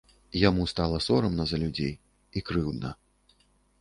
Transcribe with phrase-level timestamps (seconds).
[0.43, 1.93] Яму стала сорамна за людзей
[2.39, 2.89] і крыўдна.